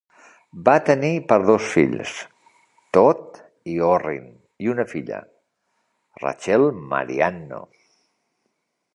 [0.67, 2.13] Va tenir per dos fills,
[2.97, 3.37] Todd
[3.73, 4.25] i Orrin,
[4.67, 5.19] i una filla,
[6.25, 7.61] Rachel Marianno.